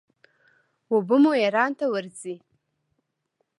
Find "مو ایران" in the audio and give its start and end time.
1.21-1.71